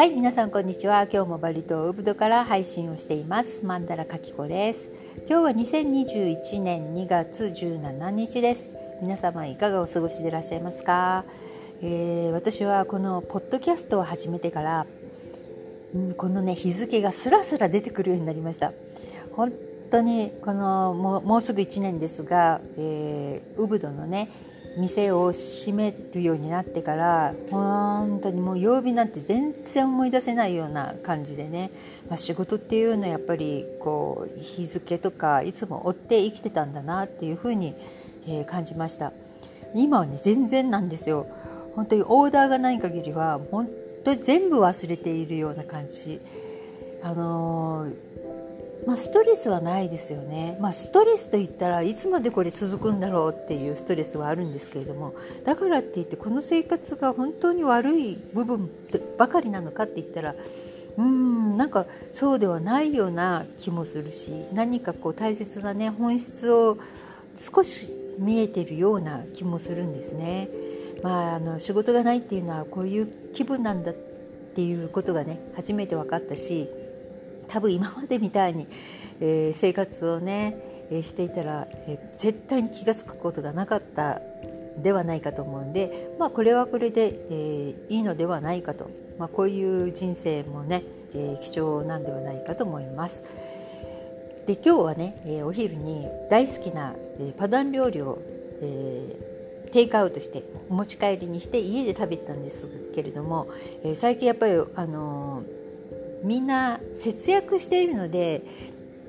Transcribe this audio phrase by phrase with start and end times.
[0.00, 1.06] はい皆さんこんにちは。
[1.12, 3.66] 今日もバリ島ウブドから配信をしています。
[3.66, 4.90] マンダラカキコです。
[5.28, 8.72] 今日は2021年2月17日です。
[9.02, 11.26] 皆様いかがお過ごしでいらっしゃいますか、
[11.82, 14.86] えー、私はこのポッドキャストを始めてから、
[15.94, 18.72] うん、このね日付がスラスラ出てくるようになりました。
[19.32, 19.52] 本
[19.90, 24.30] 当にこのもうもうすぐ1年ですが、えー、ウブドのね
[24.76, 31.70] 店を閉めるようになってから本当にもう曜日なんて全然思い出せないような感じでね、
[32.08, 37.74] まあ、仕事っていうのはやっぱりこう日付とかいつも追って生きてたんだなっていうふうに、
[38.26, 39.12] え、感じました。
[39.74, 41.26] 今はね全然なんですよ。
[41.74, 43.68] 本当にオーダーがない限りは本
[44.04, 46.20] 当に全部忘れているような感じ。
[47.02, 48.29] あのー
[48.86, 55.14] まあ、ストレスはないですよね、まあ、ストレスといったらいつまでこれ続くんだろうっていうストレスはあるんですけれども
[55.44, 58.70] だからって言ってこの生活が本当に悪い部分
[59.18, 60.34] ばかりなのかって言ったら
[60.96, 66.78] うんなんかそうではないような気もするし何かこう大切なね本質を
[67.38, 70.50] 少し見えてるような気もするんですね。
[71.02, 76.68] まあ、あの仕事がないっていうのはこういう気分なんだっていうことがね初めて分かったし
[77.50, 78.68] 多分今までみたいに、
[79.20, 80.56] えー、生活をね、
[80.90, 84.20] えー、していたら、えー、絶対に気が付くことがなかった
[84.78, 93.24] ではないかと思うんで、まあ、これはこれで、えー、いいのではないかと、まあ、こういう人生もね、えー、貴重なんではないかと思います。
[94.46, 98.18] で今日はね、えー、お昼に大好きな、えー、パダン料理を、
[98.62, 103.48] えー、テイクアウトしてお持ち帰りにして家で食べたんですけれども、
[103.84, 105.59] えー、最近やっぱりあのー
[106.22, 108.42] みんな節約しているので、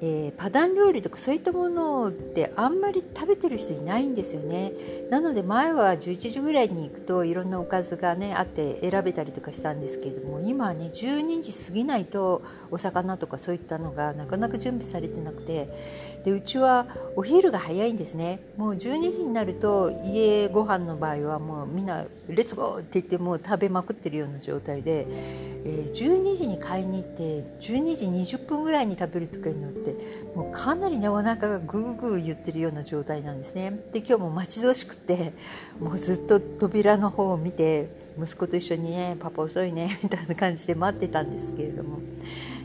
[0.04, 4.74] え、パダン料理とかそういったものってあんまり食べてる人いないんですよね。
[5.12, 16.12] なので前は11時ぐらいに行くといろんなおかずがねあって選べたりとかしたんですけれども今はね12時過ぎないとお魚とかそういったのがなかなか準備されてなくて。
[16.24, 18.42] でうちはお昼が早いんですね。
[18.56, 29.91] もう12時になると家ご飯の場合はもうみんな「レッツゴー!」って言ってもう食べまくってるような状態で、えー、12時に買いに行って12時20分ぐらいに食べるとかによって
[30.36, 33.80] もうかなりねお腹がグーグー言ってるような状態なんですね。
[33.92, 35.34] で今日も待ち遠しくて
[35.80, 42.00] もうずっと扉の方を見て息子と一緒にね「パパ遅いね」みたいな感じで待ってたんですけれども。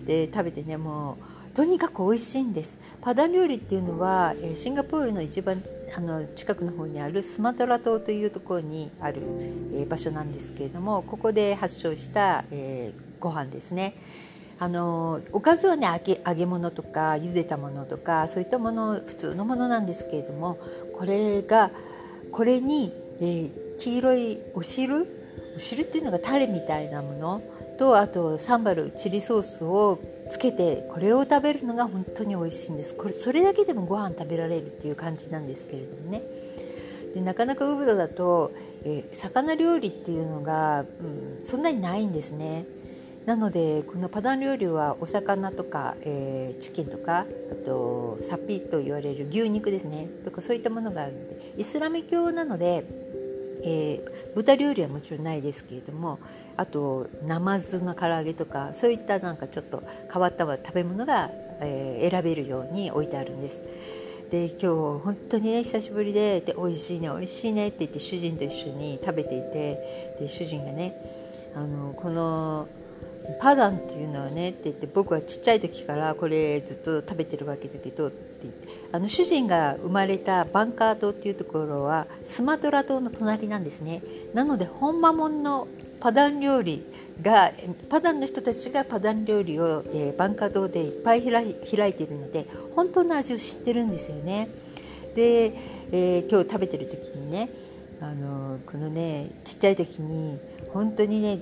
[0.07, 2.77] で食べてねもうとにかく美味しいんです。
[3.01, 5.63] パダン料理っていうのはシンガポールの一番
[5.97, 9.23] あの近くの方にあるスマトラ島というところにある、
[9.89, 13.95] 場所なんですけれどもここで発祥した、えー、ご飯ですね。
[14.59, 20.59] あのおかずはね揚げ揚げ物とか茹でたものとかそういったもの普通のものなんですけれども
[20.97, 21.71] これが
[22.33, 25.07] これに、えー、黄色いお汁
[25.57, 27.43] お汁っていうのがタレみたいなもの
[27.79, 30.01] とあとサンバルチリソースを
[30.31, 32.95] つけてこれを食べるのが本当に美味しいんです。
[32.95, 36.23] これそれだけでもご飯食べられるっていう感じなんですけれどもね。
[37.15, 38.53] でなかなかウブドだと、
[38.85, 42.67] えー、魚料理っていうのが、うん、そんなにないんですね。
[43.27, 52.85] なのでこのパダン料理はお魚とか、えー、チキンとかあとサピと言われる牛肉ですねとかそういったものがあるのでイスラム教なので、
[53.65, 56.21] えー、豚料理はもちろんないですけれども
[56.57, 59.83] あとナマズの唐揚げとかそういったなんかちょっと
[60.13, 61.29] 変わった食べ物が、
[61.61, 63.63] えー、選べるように置いてあるんです。
[64.31, 64.67] で今日
[65.05, 70.95] 本当にね久しぶりでで美味しいね美味しいねって言って主人と一緒に食べていてで主人がね
[71.55, 72.67] あのこの
[73.41, 85.67] パダンっていうのはねって言って僕はちっちゃい時からこれずっと食べてるわけだけどって言ってあの主人が生まれたバンカー島っていうところはスマトラ島の隣なんですねなので本間もんの
[86.01, 86.85] パダン料理
[87.23, 87.53] が
[87.89, 91.43] パダンの人たちがパダン料理を、えー、バンカー島でいっぱい開
[91.91, 94.49] いているので本当の味を知ってるんですよね。
[95.15, 95.55] で、
[95.93, 97.49] えー、今日食べてる時にね
[98.01, 100.39] あのこのねちっちゃい時に
[100.75, 101.39] 本当にね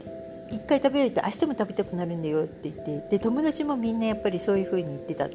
[0.51, 5.29] 一回食べると明日も食べたくなるんだよって言ってで友達もみんなやっぱりそういう風に言ってた。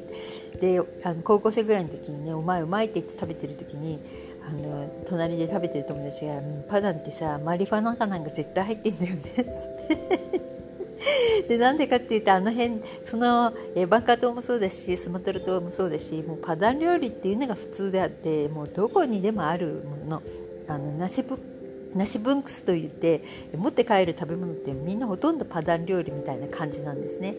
[0.60, 3.98] であの高校生ぐらいの時にね「お前うまい」って言って食べてる時に
[4.46, 6.34] あの隣で食べてる友達が
[6.68, 9.20] 「パダンってさマリファナかなんか絶対入ってんだよね」
[11.48, 20.22] でなんでかっていうとあの辺その、えバンカー島もそうだしスマトラ島もそうだしもうパダン料理っていうのが普通であってもうどこにでもあるもの。
[20.68, 21.36] あのナシブ
[21.94, 23.22] ナシブンクスといって
[23.56, 27.36] 持って帰る食べ物ってみんなほとんどパダン料理みたいな感じなんですね。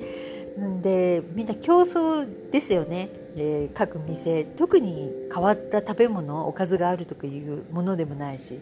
[0.81, 8.59] でみんな競争ですよね、えー、各店特に変わった食べ物おかずがあるとかいうものでもないし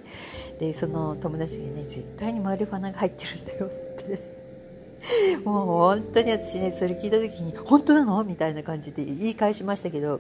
[0.59, 10.19] でその友達がね絶対にマリファナが入ってるんだよってもう本当に私ねそれ聞いた時に「本当なの?」みたいな感じで言い返しましたけど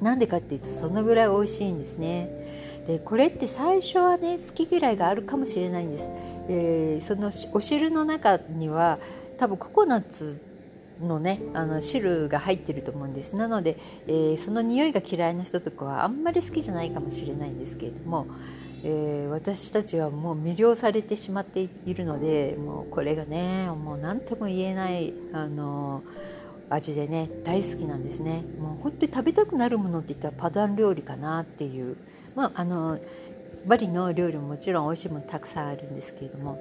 [0.00, 2.30] なんでかっていうとそのぐらい美味しいんですね。
[2.86, 6.10] でこれって最初はね好き嫌いがあるかもしれないんです。
[6.48, 8.98] えー、そのお汁の中には
[9.36, 10.40] 多分ココナッツ
[11.00, 18.26] のねあの汁が入ってると思うんですなので、えー、その匂いが嫌いな人とかはあんまり好きじゃないかもしれないんですけれども、
[18.82, 26.02] えー、私たちはもう魅了されてしまっているのでもうこれがねもう何とも言えないあの
[26.70, 31.96] 味でね大好きなんですねもう本当に食べたくなるものって言ったらパダン料理かなっていう
[32.36, 32.98] まああの
[33.66, 36.56] バリの料理ももちろん美味しいものたくさんあるんですけれども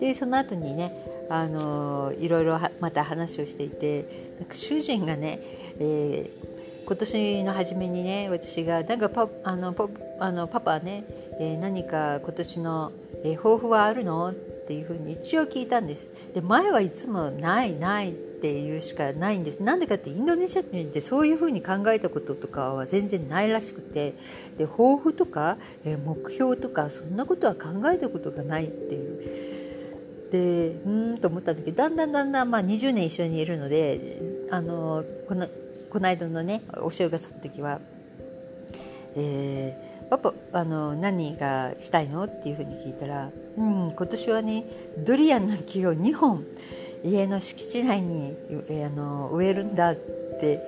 [0.00, 5.40] でその後にねあのいろいろまた話をしていてなんか主人がね、
[5.78, 9.88] えー、今年の初めにね私がなんかパあのパ
[10.20, 11.04] あのパパね、
[11.38, 12.92] えー、何か今年の、
[13.24, 14.30] えー、抱負はあるの？
[14.30, 14.34] っ
[14.68, 16.06] ていうふうに一応聞いたんです。
[16.34, 24.14] で前はいつもないないっていうしかないんですなんでかってインドネシア人ってそういうふうに考えたこととかは全然ないらしくて
[24.56, 29.48] で抱負とか、え目標とかそんなことは考えたことがないっていう
[30.30, 35.48] でうんと思ったんだけどだんだんだんだん、まあ、20年一緒にいるのであのこの
[35.90, 37.80] この間のねお正月の時は
[39.16, 44.64] 「えー、パパあの何がしたいの?」っていうふうに聞いたら「うん今年はね
[44.98, 46.44] ドリアンの木を2本
[47.04, 48.36] 家の敷地内に、
[48.68, 50.60] え、あの植えるんだ」って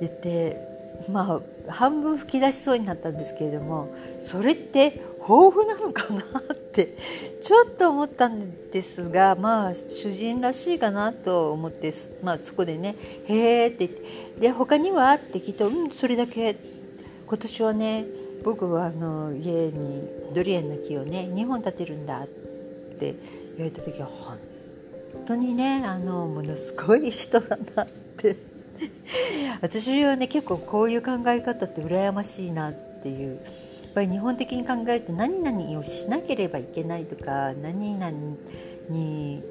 [0.00, 0.72] 言って
[1.08, 6.20] まあ半分吹き出しそうになったんですけれどもそれって豊富なのかな
[6.52, 6.96] って
[7.40, 11.92] ちょっと思ったんですがまあ主人らしいかなと思って、
[12.22, 12.96] まあ、そこでね
[13.26, 14.02] 「へえ」ってって
[14.40, 16.56] 「で他には?」って聞いて「うんそれだけ
[17.26, 18.04] 今年はね
[18.42, 23.14] 僕はあの家にドリアンの木をね2本立てるんだ」って
[23.56, 24.38] 言われた時は本
[25.26, 28.36] 当にねあのものすごい人だなって
[29.60, 32.72] 私はね結構こういう考え方って羨ましいなっ
[33.02, 33.40] ていう。
[33.82, 38.10] やっぱり日本的に考えると何々をしなければいけないとか何々
[38.88, 39.42] に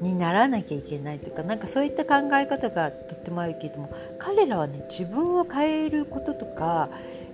[0.00, 6.88] にならなきゃいけないとかなんかそういった考え方がとってもあるけれども彼らはね自分を変えることとか、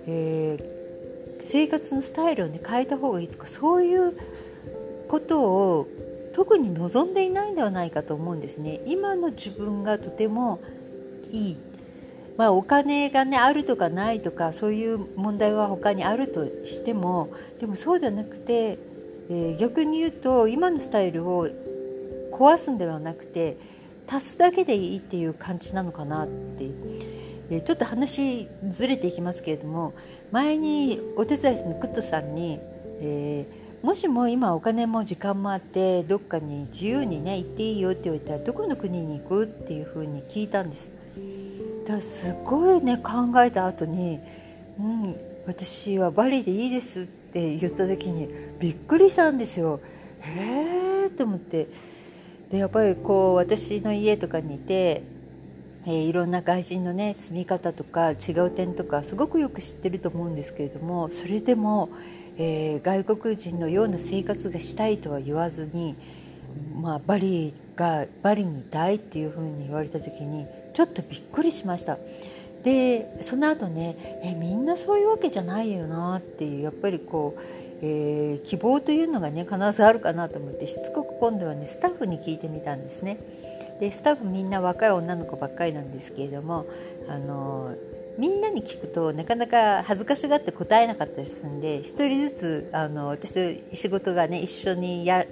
[0.07, 4.17] えー、生活のスタイルをね変えた方がいいとかそういう
[5.07, 5.87] ことを
[6.37, 8.79] 特に望んでいないんではないかと思うんですね。
[8.85, 10.61] 今の自分がとても
[11.31, 11.57] いい
[12.37, 18.77] まあ、お金がねあるとかないとかそういう問題は他にあるとしてもでもそうじゃなくて、
[19.31, 21.49] えー、逆に言うと今のスタイルを
[22.31, 23.57] 壊すんではなくて
[24.07, 26.65] 足すだけでいいっていう感じなのかなって、
[27.49, 29.95] えー、ちょっと話ずれていきますけれども
[30.31, 32.59] 前にお手伝いのクットさんに、
[33.01, 40.89] えー、もしも今お金も時間もあってどっかに自由にね行っていいよって言われたらどこの国に行くっていうふうに聞いたんです。
[41.85, 43.11] だからすごいね考
[43.41, 44.19] えた後に
[44.77, 48.27] 「うん私はバリでいいです」って言った時に
[48.59, 49.79] びっくりしたんですよ。
[50.19, 51.69] へえと思って
[52.51, 55.01] でやっぱりこう私の家とかにいて、
[55.85, 61.87] えー、いろんな外人のね住み方とか違う点とかすごくよく知ってると思うんですけれどもそれでも、
[62.37, 65.95] えー、外国人のような生活がしたいとは言わずに、
[66.79, 71.97] まあ、バリがバリにいたいっていうふうに言われた時にちょっとびっくりしました。
[72.63, 77.41] でその後ねえみんなそういうわけじゃないよなっていうやっぱりこう、
[77.81, 83.19] えー、希望というのがね必ずあるかなと思ってしつこく今度はねスタッフに聞いてみたんですね。
[83.79, 86.65] でスタッフみんな若い女の子ばっかりなんですけれども
[87.07, 87.75] あの
[88.17, 95.25] みんなに聞くとなかなか恥ずかしがって答えなかったりするんで一人ずつあの私と仕事がね一緒にや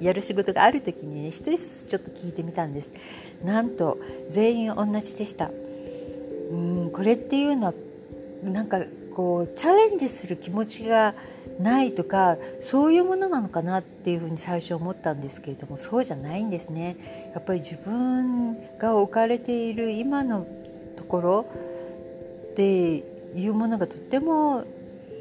[0.00, 2.92] る仕事がある時にね一人ずつちょっと聞いてみたんです。
[3.44, 5.50] なんと全員同じでした。
[6.50, 7.74] うんこれっていうのは
[8.42, 8.80] なんか
[9.14, 11.14] こうチャレンジする気持ちが
[11.58, 17.30] ないとかそういうものなのかなっていうふうに最初思ったんですけれどもそうじゃないんですね。
[17.34, 20.46] やっぱり自分が置かれている今の
[20.96, 21.46] ところ
[22.54, 22.98] って
[23.34, 24.64] いうものがとっても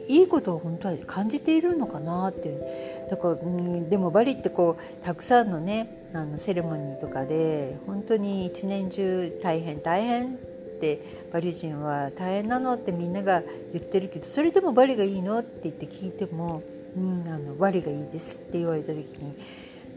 [0.07, 2.61] いいことを本当は感じているのかなっていう
[3.09, 10.37] だから、うん、でもバリってこうたくさんのねあのセレモニーとかで本当に一年中大変大変っ
[10.79, 10.99] て
[11.31, 16.61] バリ人は大変なのってみんなが言ってるけどそれでもバリがいいのって言って聞いても
[16.95, 19.33] 「うん、あのバリがいいです」って言われた時に、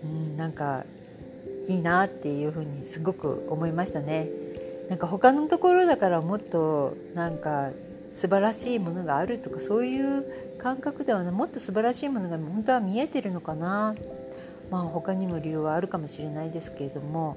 [0.05, 0.85] うん、なんか
[1.69, 4.46] いいなっていうふうにすごく思いましたね。
[4.89, 7.71] なんか他のところだからもっとなんか
[8.13, 10.25] 素晴らしいものがあるとかそういう
[10.59, 13.95] 感覚ではなもっと素晴らしいものが本当は見えてるのかな。
[14.71, 17.37] まあ他にも理由はあるかもしれないですけれども。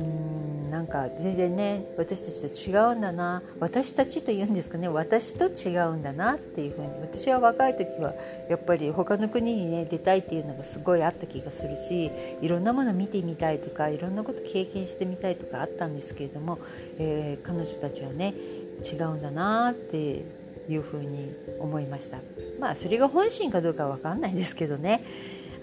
[0.00, 3.42] うんなんか全然ね私たちと違うんだな。
[3.60, 4.88] 私たちと言うんですかね。
[4.88, 6.88] 私と違うんだなっていうふうに。
[7.00, 8.12] 私は若い時は
[8.50, 12.10] やっぱり他の国にね出たいっていうのがすごいあった気がするし
[12.42, 16.58] いろんなもの見てみたいとかいろんなこと経験してみたいとかあったんですけれども、
[16.98, 18.34] えー、彼女たちはね
[18.82, 20.24] 違うんだなって
[20.68, 22.18] いうふうに思いました。
[22.58, 25.04] まあそれが本心かどうかは分かんないですけどね。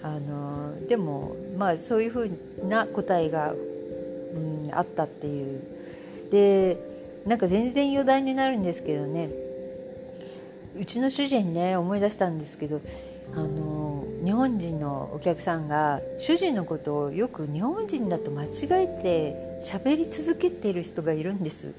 [0.02, 3.54] あのでもまあそういうふうな答えが
[4.34, 5.60] うん、あったっていう
[6.30, 6.78] で
[7.26, 9.30] なんか全然余談になるんですけどね
[10.76, 12.80] うちの主人ね思い出したんですけど
[13.34, 18.48] あの日本人のお客さんが主人のことをよく日本人だと間違
[18.84, 21.72] えて喋り続けている人がいるんです。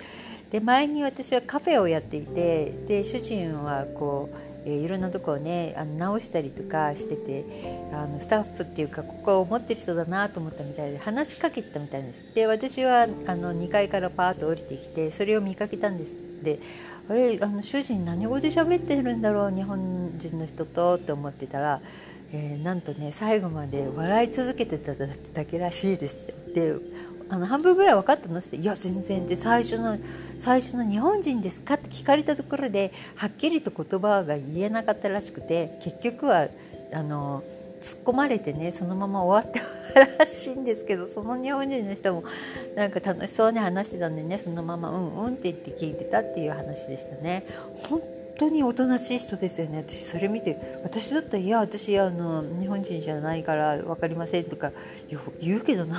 [0.52, 7.46] で前に私はカフェをやっていてで主人はこうえ、いろんなとこをねあの直したりとかしてて
[7.92, 12.24] あのスタッフっていうかここを持ってる人だなと思ったみたいで話しかけたみたいです。
[12.34, 16.16] で私はあの2階からパーッと降りてきてそれを見かけたんです。
[16.44, 16.60] で
[17.10, 21.82] あれあの主人何語で喋ってるんだろう日本人の人とって思ってたら、
[22.32, 26.16] えー、なんとね最後まで笑い続けてただけらしいです。
[26.54, 26.76] で
[27.34, 28.38] あの半分ぐらい分かったの？
[28.38, 29.98] って「いや全然」で最初の
[30.38, 36.48] 最初の「日本人ですか?」って聞かれたところではっきりと言葉が言えなかったらしくて結局は
[36.94, 37.42] あの
[37.82, 39.52] 突っ込まれてねそのまま終わっ
[39.94, 42.24] たらしいんですけどその日本人の人も
[42.76, 47.48] なんか楽しそうに話してたんでねそのまま「うんうん」って言って聞いてたっていう話でしたね。
[47.90, 48.00] 本
[48.38, 54.72] 当におとなしい人ですよね私それ見て私だったら「いや私あの日本人じゃないから分かりません」とか
[55.40, 55.98] 言うけどな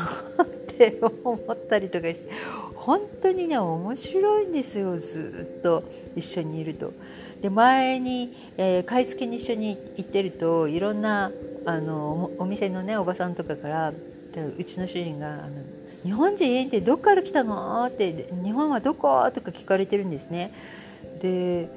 [0.74, 2.28] って思ったりとかして
[2.74, 5.84] 本当にね面白いんですよずっと
[6.16, 6.92] 一緒にいると。
[7.40, 11.30] で前に、えー、買い付けに一緒に行ってるといろんな
[11.66, 13.92] あのお店のねおばさんとかから
[14.58, 15.50] うちの主人があの
[16.04, 20.52] 「日本人ってどっから来たの?」って「日本はどこ?」とか聞かれてるんですね。
[21.20, 21.68] で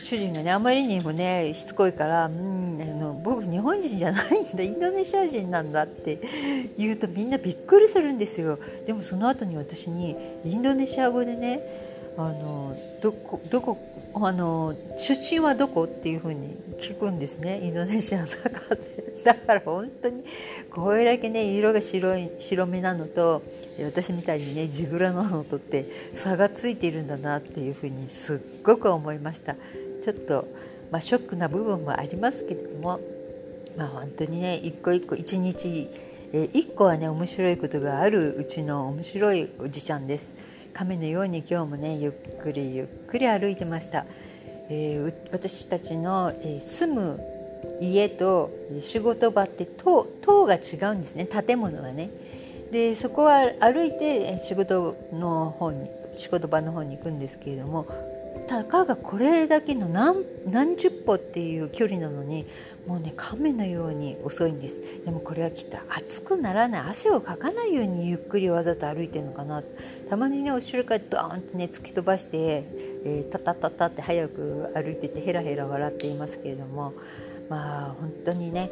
[0.00, 6.18] 主人がねあまりにもねしつこいから「うんあの僕日本人じゃないんだインドネシア人なんだ」って
[6.76, 11.60] 言うとみんなびっくりするんですよでもその後に私にインドネシア語でね
[12.16, 13.78] 「あのどこどこ
[14.14, 19.00] あの出身はどこ?」っていうふうに聞くんですねインドネシアの中で。
[19.24, 20.24] だから本当に
[20.70, 23.42] これだけね色が白い白目なのと
[23.78, 29.56] 私みたいにね地蔵なのとって差がついているんだなっていうふうにすっごく思いました
[30.00, 30.48] ちょっと、
[30.90, 33.00] まあ、ショックな部分もありますけれども
[33.76, 35.88] まあ本当にね一個一個一日
[36.32, 40.34] え一個はね面白いことがあるうちの面白いおじちゃんです。
[40.72, 44.06] 亀のように今日もねゆっくりゆっくり歩いてました、
[44.68, 47.20] えー、私たちの、えー、住む
[47.80, 51.26] 家と仕事場って塔塔が違うんですね。
[51.26, 52.10] 建物がね。
[52.70, 57.86] でそこは歩いて仕事の方に仕事場の方に行くんですけれども
[58.50, 62.46] たかがこれだけの何何十歩っていう距離なのに
[62.84, 64.82] もうね亀のように遅いんです。
[65.04, 66.80] でもこれはきっと暑くならない。
[66.80, 69.62] 汗をかかないようにゆっくりわざと歩いてるのかな。
[70.08, 72.64] たまにね後ろからドーンとね突き飛ばして、
[73.04, 76.92] えー、タタタタって早く歩いててヘラヘラ笑っていますけれども。
[77.48, 78.70] まあ本当にね、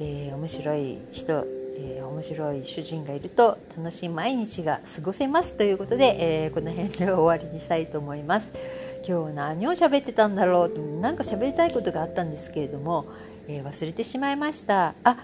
[0.00, 1.44] えー、面白い人、
[1.76, 8.52] えー、面白い主人がいると楽しい毎日が過ごせますということで、えー、この辺で終わりにしたいと思います。
[9.06, 11.00] 今日何を喋ってたんだろう？
[11.00, 13.06] なんか喋りたいことがあったんですけれども、
[13.48, 14.94] えー、忘れてしまいました。
[15.04, 15.18] あ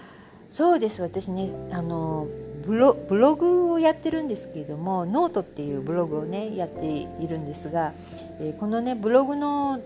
[0.49, 1.01] そうです。
[1.01, 2.27] 私ねあの
[2.65, 7.93] ブロブログをやってるんですけれどもノートっていうブログをねやっているんですが、
[8.39, 9.81] えー、このねブログの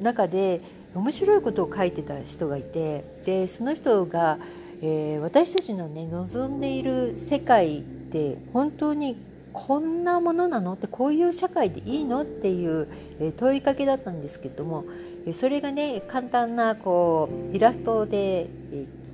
[0.00, 0.60] 中で
[0.94, 4.38] 面白いことを書いてた人がいてでその人が、
[4.82, 9.16] えー、私たちのね望んでいる世界って本当に
[9.54, 10.74] こんなものなの？
[10.74, 12.22] ってこういう社会でいいの？
[12.22, 12.88] っていう、
[13.36, 14.84] 問いかけだったんですけども
[15.32, 18.48] それがね簡単なこうイラストで、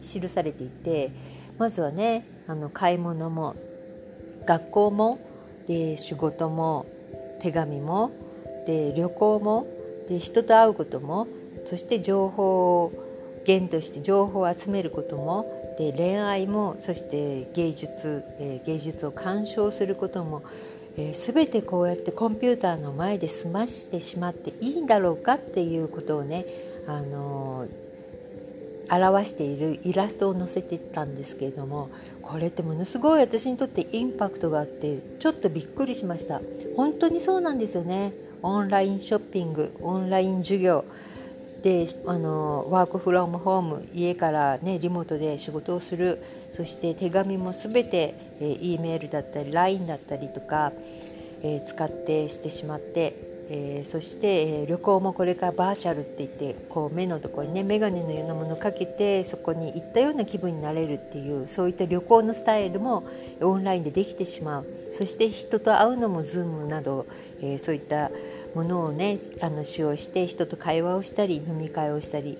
[0.00, 1.12] 記されていて
[1.58, 3.54] まずはねあの買い物も
[4.46, 5.18] 学校も
[5.68, 6.86] で仕事も
[7.40, 8.10] 手紙も
[8.66, 9.66] で旅行も
[10.08, 11.28] で人と会うことも
[11.68, 12.92] そして情報
[13.46, 20.42] 源として情報を集めることもで恋愛もそして芸術、えー、芸術を鑑賞することも、
[20.96, 26.44] えー、全てこうやってコンピューターの前で済ましてしまっていいんだろうかっていうことをね、
[26.86, 36.40] あのー、表しているイラストを載せてたんですけれどもこれってものすごい私にとってインパクトがあってちょっとびっくりしました。
[36.76, 38.12] 本当にそうなんですよね。
[38.42, 40.84] オンラインショッピングオンライン授業。
[41.62, 46.22] であのワークフロムホーム家からねリモートで仕事をする。
[46.52, 50.72] そして手紙も全て、え、E メールだったり LINE だったりとか、
[51.42, 53.14] えー、使ってしてしまって、
[53.52, 63.04] えー、そして、えー、旅行もこれからバーチャルって言ってこう目のところにね眼鏡のようなものをかけてそこに行ったような気分になれるっていうそういった旅行のスタイルも
[63.40, 64.66] オンラインでできてしまう。
[64.96, 67.06] そして人と会うのも Zoom など、
[67.40, 68.10] えー、そういった
[68.54, 72.38] ものをねあの使用して人と会話をしたり飲み会をしたり。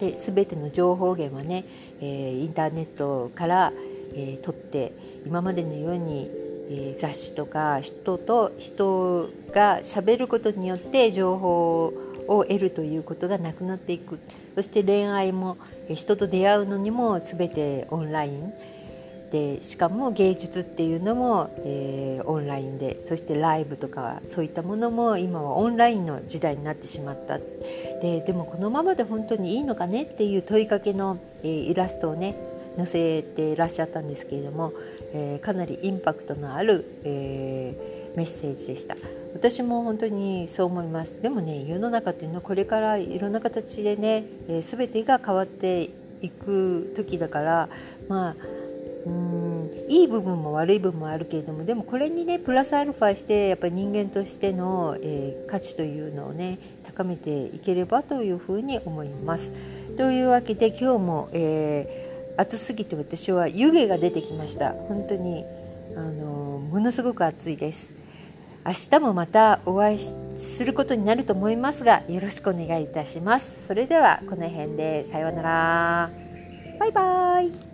[0.00, 1.64] で全ての情報源はね、
[2.00, 3.72] えー、インターネットから、
[4.14, 4.92] えー、取って
[5.26, 6.30] 今までのように、
[6.70, 11.92] えー、雑誌とか人と人がしゃべることによって情報
[12.28, 14.18] を得るということがなくなっていく。
[14.54, 15.58] そして恋愛も
[15.94, 18.52] 人と出会うのにも全てオンライン。
[19.30, 27.38] でしかも芸術っていうのも、えー、オンラインでそしてライブとかそういったものも今はオンラインの時代になってしまった。
[27.38, 32.36] ででもこのままで本当にいいのかねっていう問いかけの、えー、イラストをね
[32.76, 34.72] 載せてらっしゃったんですけれども、
[35.12, 38.96] えー、かなりインパクトのある、えーメッセージでした。
[39.34, 41.22] 私も本当にそう思います。
[41.22, 45.90] でもね世の中っていうのはこれからいろんな形でね、えー、全てが変わって
[46.22, 47.68] いく時だから
[48.08, 48.36] まあ
[49.06, 49.40] うん。
[49.90, 59.52] いい部分も悪い部分もあるけれどもでもこれにねプラスアルファしてやっぱり人間としての、えー、価値というのをね高めていければというふうに思います。
[59.96, 64.70] というわけで今日も、えー、暑すぎて私は湯気が出てきました。
[64.70, 65.44] 本当に
[65.96, 67.92] あのものすごく暑いです。
[68.64, 69.98] 明日もまたお会い
[70.36, 73.66] することになると思いますがよろしくお願いいたします。
[73.66, 76.10] それではこの辺でさようなら。
[76.78, 77.69] バイバイ。